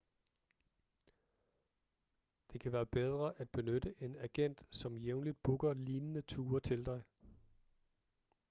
det 2.51 2.61
kan 2.61 2.71
være 2.73 2.85
bedre 2.85 3.33
at 3.37 3.49
benytte 3.49 3.95
en 3.99 4.15
agent 4.15 4.63
som 4.71 4.97
jævnligt 4.97 5.43
booker 5.43 5.73
lignende 5.73 6.21
ture 6.21 6.59
til 6.59 6.85
dig 6.85 7.01